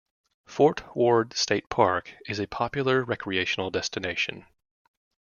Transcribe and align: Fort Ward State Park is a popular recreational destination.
Fort 0.47 0.83
Ward 0.95 1.35
State 1.37 1.69
Park 1.69 2.11
is 2.27 2.39
a 2.39 2.47
popular 2.47 3.03
recreational 3.03 3.69
destination. 3.69 4.47